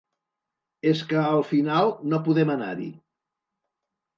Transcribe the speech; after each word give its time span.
Es 0.91 1.03
que 1.11 1.19
al 1.23 1.43
final 1.49 1.93
no 2.15 2.21
podem 2.29 2.53
anar-hi. 2.55 2.89